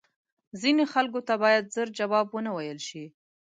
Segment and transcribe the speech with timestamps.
[0.61, 3.03] ځینو خلکو ته باید زر جواب وه نه ویل شې